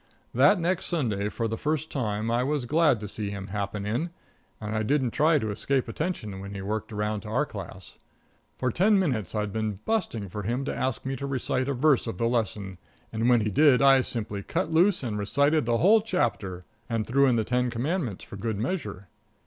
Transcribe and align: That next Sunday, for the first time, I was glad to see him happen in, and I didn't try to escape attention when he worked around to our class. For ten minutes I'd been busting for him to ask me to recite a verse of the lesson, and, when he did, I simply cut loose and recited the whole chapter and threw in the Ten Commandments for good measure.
That 0.33 0.59
next 0.59 0.87
Sunday, 0.87 1.29
for 1.29 1.47
the 1.47 1.59
first 1.59 1.91
time, 1.91 2.31
I 2.31 2.41
was 2.43 2.65
glad 2.65 2.99
to 3.01 3.07
see 3.07 3.29
him 3.29 3.49
happen 3.49 3.85
in, 3.85 4.09
and 4.59 4.75
I 4.75 4.81
didn't 4.81 5.11
try 5.11 5.37
to 5.37 5.51
escape 5.51 5.87
attention 5.87 6.39
when 6.39 6.55
he 6.55 6.61
worked 6.63 6.91
around 6.91 7.21
to 7.21 7.27
our 7.29 7.45
class. 7.45 7.99
For 8.57 8.71
ten 8.71 8.97
minutes 8.97 9.35
I'd 9.35 9.53
been 9.53 9.77
busting 9.85 10.29
for 10.29 10.41
him 10.41 10.65
to 10.65 10.75
ask 10.75 11.05
me 11.05 11.15
to 11.17 11.27
recite 11.27 11.69
a 11.69 11.75
verse 11.75 12.07
of 12.07 12.17
the 12.17 12.25
lesson, 12.27 12.79
and, 13.13 13.29
when 13.29 13.41
he 13.41 13.51
did, 13.51 13.79
I 13.83 14.01
simply 14.01 14.41
cut 14.41 14.71
loose 14.71 15.03
and 15.03 15.19
recited 15.19 15.67
the 15.67 15.77
whole 15.77 16.01
chapter 16.01 16.65
and 16.89 17.05
threw 17.05 17.27
in 17.27 17.35
the 17.35 17.43
Ten 17.43 17.69
Commandments 17.69 18.23
for 18.23 18.37
good 18.37 18.57
measure. 18.57 19.07